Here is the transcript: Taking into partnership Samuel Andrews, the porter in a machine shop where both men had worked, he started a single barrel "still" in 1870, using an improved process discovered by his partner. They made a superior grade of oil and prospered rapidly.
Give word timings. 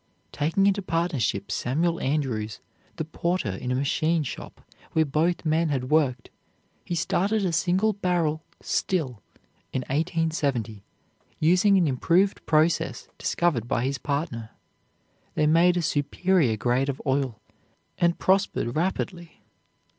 Taking 0.31 0.65
into 0.65 0.81
partnership 0.81 1.51
Samuel 1.51 1.99
Andrews, 1.99 2.59
the 2.95 3.05
porter 3.05 3.51
in 3.51 3.69
a 3.71 3.75
machine 3.75 4.23
shop 4.23 4.61
where 4.93 5.05
both 5.05 5.45
men 5.45 5.69
had 5.69 5.91
worked, 5.91 6.31
he 6.83 6.95
started 6.95 7.45
a 7.45 7.51
single 7.53 7.93
barrel 7.93 8.41
"still" 8.63 9.21
in 9.71 9.81
1870, 9.83 10.83
using 11.37 11.77
an 11.77 11.87
improved 11.87 12.43
process 12.47 13.09
discovered 13.19 13.67
by 13.67 13.83
his 13.83 13.99
partner. 13.99 14.49
They 15.35 15.45
made 15.45 15.77
a 15.77 15.83
superior 15.83 16.57
grade 16.57 16.89
of 16.89 16.99
oil 17.05 17.39
and 17.99 18.17
prospered 18.17 18.75
rapidly. 18.75 19.43